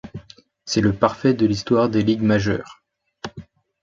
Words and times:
C'est 0.65 0.81
le 0.81 0.93
parfait 0.93 1.35
de 1.35 1.45
l'histoire 1.45 1.87
des 1.87 2.01
Ligues 2.01 2.23
majeures. 2.23 2.81